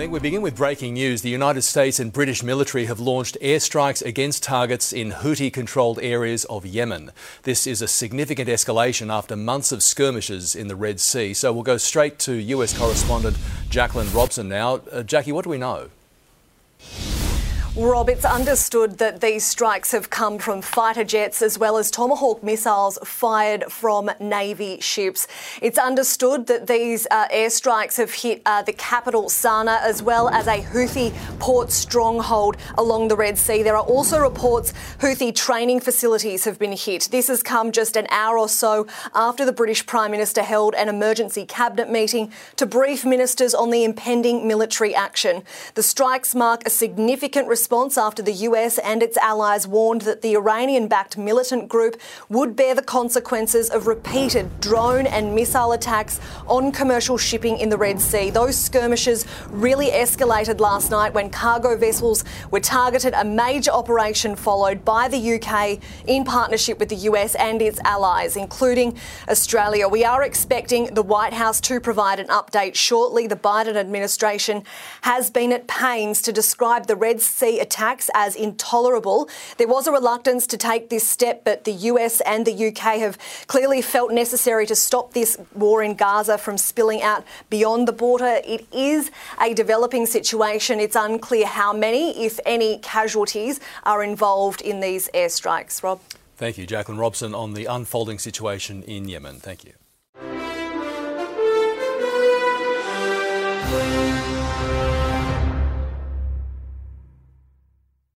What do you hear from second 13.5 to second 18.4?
Jacqueline Robson now. Uh, Jackie, what do we know? Rob, it's